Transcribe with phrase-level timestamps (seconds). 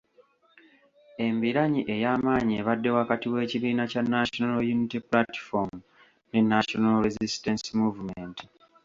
[1.25, 5.73] Embiranyi ey’amaanyi ebadde wakati w’ekibiina kya National Unity Platform
[6.31, 8.37] ne National Resistance Movement.